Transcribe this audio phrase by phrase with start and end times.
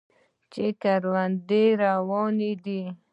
[0.51, 2.81] چې ګړندی روان دی.